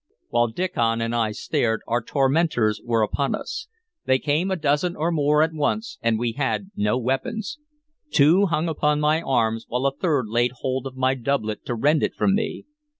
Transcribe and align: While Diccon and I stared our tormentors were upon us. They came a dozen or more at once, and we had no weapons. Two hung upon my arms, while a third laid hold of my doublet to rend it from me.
While 0.29 0.47
Diccon 0.51 0.99
and 0.99 1.13
I 1.13 1.31
stared 1.31 1.81
our 1.87 2.01
tormentors 2.03 2.81
were 2.83 3.03
upon 3.03 3.35
us. 3.35 3.67
They 4.05 4.17
came 4.17 4.49
a 4.49 4.55
dozen 4.55 4.95
or 4.95 5.11
more 5.11 5.43
at 5.43 5.53
once, 5.53 5.99
and 6.01 6.17
we 6.17 6.31
had 6.31 6.71
no 6.75 6.97
weapons. 6.97 7.59
Two 8.09 8.47
hung 8.47 8.67
upon 8.67 8.99
my 8.99 9.21
arms, 9.21 9.65
while 9.69 9.85
a 9.85 9.95
third 9.95 10.25
laid 10.27 10.53
hold 10.61 10.87
of 10.87 10.97
my 10.97 11.13
doublet 11.13 11.65
to 11.67 11.75
rend 11.75 12.01
it 12.01 12.15
from 12.15 12.33
me. 12.33 12.65